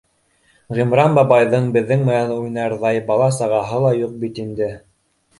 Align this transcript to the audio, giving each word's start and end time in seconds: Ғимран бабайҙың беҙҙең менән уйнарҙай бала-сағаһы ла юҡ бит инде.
Ғимран 0.77 1.17
бабайҙың 1.17 1.67
беҙҙең 1.75 2.01
менән 2.07 2.33
уйнарҙай 2.35 3.01
бала-сағаһы 3.11 3.83
ла 3.85 3.91
юҡ 3.99 4.15
бит 4.25 4.41
инде. 4.45 4.71